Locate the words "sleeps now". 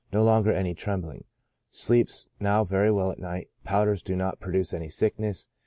1.69-2.63